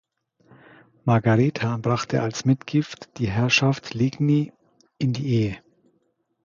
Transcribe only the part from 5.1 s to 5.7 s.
die Ehe.